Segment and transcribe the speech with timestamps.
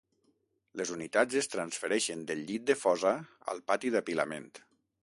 [0.79, 3.13] Les unitats es transfereixen del llit de fosa
[3.55, 4.53] al pati d'apilament.